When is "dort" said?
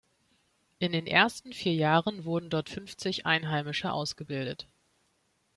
2.49-2.69